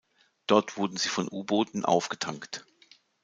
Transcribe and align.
Dort 0.47 0.77
wurden 0.77 0.97
sie 0.97 1.09
von 1.09 1.27
U-Booten 1.31 1.85
aufgetankt. 1.85 2.65